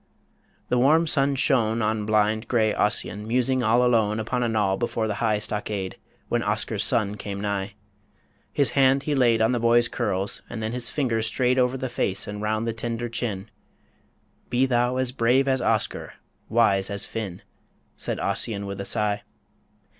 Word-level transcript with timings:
The 0.69 0.79
warm 0.79 1.05
sun 1.05 1.35
shone 1.35 1.83
On 1.83 2.07
blind, 2.07 2.47
grey 2.47 2.73
Ossian 2.73 3.27
musing 3.27 3.61
all 3.61 3.85
alone 3.85 4.19
Upon 4.19 4.41
a 4.41 4.49
knoll 4.49 4.75
before 4.75 5.07
the 5.07 5.13
high 5.21 5.37
stockade, 5.37 5.95
When 6.27 6.41
Oscar's 6.41 6.83
son 6.83 7.17
came 7.17 7.39
nigh. 7.39 7.75
His 8.51 8.71
hand 8.71 9.03
he 9.03 9.13
laid 9.13 9.43
On 9.43 9.51
the 9.51 9.59
boy's 9.59 9.87
curls, 9.87 10.41
and 10.49 10.59
then 10.63 10.71
his 10.71 10.89
fingers 10.89 11.27
strayed 11.27 11.59
Over 11.59 11.77
the 11.77 11.87
face 11.87 12.27
and 12.27 12.41
round 12.41 12.67
the 12.67 12.73
tender 12.73 13.09
chin 13.09 13.51
"Be 14.49 14.65
thou 14.65 14.95
as 14.97 15.11
brave 15.11 15.47
as 15.47 15.61
Oscar, 15.61 16.13
wise 16.49 16.89
as 16.89 17.05
Finn," 17.05 17.43
Said 17.95 18.19
Ossian, 18.19 18.65
with 18.65 18.81
a 18.81 18.85
sigh. 18.85 19.21